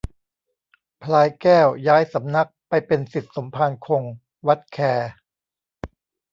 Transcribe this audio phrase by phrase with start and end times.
[1.03, 4.03] พลายแก้วย้ายสำนักไปเป็นศิษย์สมภารคง
[4.47, 4.77] วัดแค